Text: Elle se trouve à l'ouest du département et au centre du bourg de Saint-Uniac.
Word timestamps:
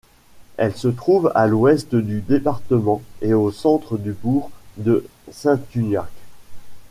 Elle 0.57 0.75
se 0.75 0.87
trouve 0.87 1.31
à 1.35 1.45
l'ouest 1.45 1.93
du 1.93 2.21
département 2.21 3.03
et 3.21 3.35
au 3.35 3.51
centre 3.51 3.99
du 3.99 4.13
bourg 4.13 4.49
de 4.77 5.05
Saint-Uniac. 5.29 6.09